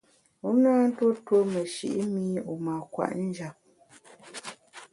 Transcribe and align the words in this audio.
Wu 0.43 0.51
na 0.61 0.73
ntuo 0.89 1.11
tuo 1.25 1.39
meshi’ 1.53 1.89
mi 2.13 2.25
wu 2.47 2.55
mâ 2.65 2.75
kwet 2.93 3.15
njap. 3.27 3.55